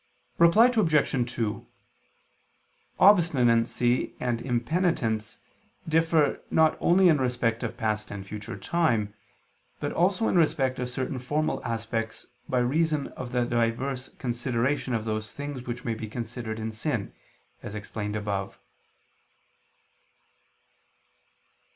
Reply 0.39 0.65
Obj. 0.65 1.31
2: 1.35 1.67
Obstinacy 2.99 4.15
and 4.19 4.41
impenitence 4.41 5.37
differ 5.87 6.41
not 6.49 6.75
only 6.81 7.07
in 7.07 7.19
respect 7.21 7.61
of 7.61 7.77
past 7.77 8.09
and 8.09 8.25
future 8.25 8.57
time, 8.57 9.13
but 9.79 9.91
also 9.91 10.27
in 10.27 10.37
respect 10.37 10.79
of 10.79 10.89
certain 10.89 11.19
formal 11.19 11.63
aspects 11.63 12.25
by 12.49 12.57
reason 12.61 13.09
of 13.09 13.31
the 13.31 13.45
diverse 13.45 14.09
consideration 14.15 14.95
of 14.95 15.05
those 15.05 15.31
things 15.31 15.67
which 15.67 15.85
may 15.85 15.93
be 15.93 16.07
considered 16.07 16.57
in 16.57 16.71
sin, 16.71 17.13
as 17.61 17.75
explained 17.75 18.15
above. 18.15 18.57